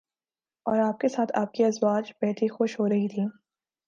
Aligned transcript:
اور 0.65 0.79
آپ 0.79 0.99
کے 0.99 1.07
ساتھ 1.07 1.31
آپ 1.35 1.53
کی 1.53 1.63
ازواج 1.63 2.11
بیٹھی 2.21 2.47
خوش 2.47 2.79
ہو 2.79 2.87
رہی 2.89 3.07
تھیں 3.07 3.27